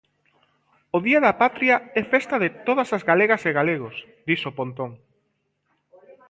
[0.97, 3.95] "O Día da Patria é festa de todas as galegas e galegos",
[4.29, 4.91] dixo Pontón.